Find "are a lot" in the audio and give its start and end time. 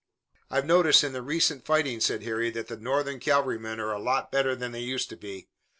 3.79-4.31